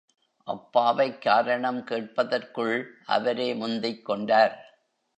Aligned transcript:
அப்பாவைக் 0.47 1.21
காரணம் 1.21 1.85
கேட்பதற்குள் 1.85 2.85
அவரே 3.05 3.53
முந்திக் 3.53 4.05
கொண்டார். 4.05 4.79